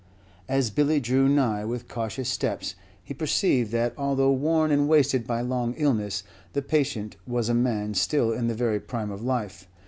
[0.49, 5.41] As Billy drew nigh with cautious steps, he perceived that, although worn and wasted by
[5.41, 9.67] long illness, the patient was a man still in the very prime of life.